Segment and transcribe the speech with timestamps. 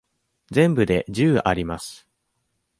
[0.49, 2.07] 全部で十あります。